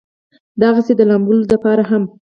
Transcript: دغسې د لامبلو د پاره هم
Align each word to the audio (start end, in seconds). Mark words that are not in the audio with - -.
دغسې 0.61 0.93
د 0.97 1.01
لامبلو 1.09 1.49
د 1.51 1.53
پاره 1.63 1.83
هم 1.89 2.03